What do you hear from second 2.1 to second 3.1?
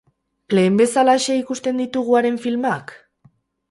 haren filmak?